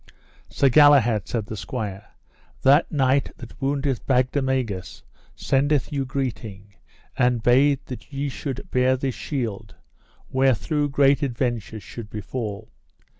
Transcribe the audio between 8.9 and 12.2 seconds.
this shield, wherethrough great adventures should